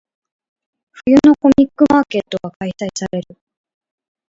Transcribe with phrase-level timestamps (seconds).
[1.05, 3.37] 冬のコミックマーケットが開催される。